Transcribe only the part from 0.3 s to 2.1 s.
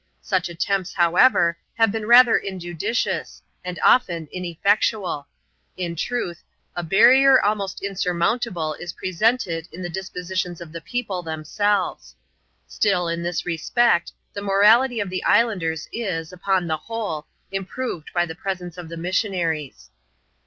attempts, however, have been